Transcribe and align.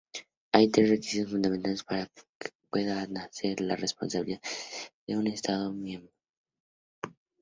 Hay 0.51 0.67
tres 0.69 0.89
requisitos 0.89 1.31
fundamentales 1.33 1.83
para 1.83 2.07
que 2.39 2.49
pueda 2.71 3.05
nacer 3.05 3.61
la 3.61 3.75
responsabilidad 3.75 4.41
de 5.05 5.15
un 5.15 5.27
Estado 5.27 5.71
miembro. 5.73 6.11